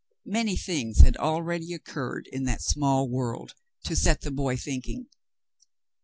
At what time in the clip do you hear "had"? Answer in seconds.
1.01-1.15